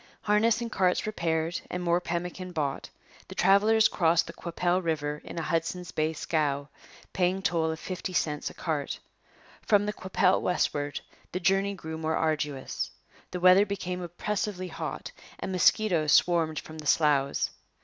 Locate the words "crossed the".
3.87-4.33